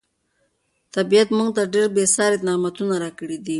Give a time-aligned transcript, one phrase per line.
[0.95, 3.49] طبیعت موږ ته ډېر بې ساري نعمتونه راکړي دي.